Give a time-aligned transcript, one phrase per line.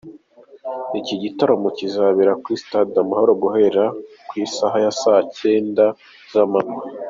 [0.99, 3.83] Iki gitaramo kizabera kuri Stade Amahoro guhera
[4.27, 5.85] ku isaha ya saa cyanda
[6.31, 6.81] z’amanywa.